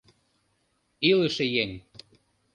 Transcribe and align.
Илыше 1.09 1.45
еҥ 1.63 1.69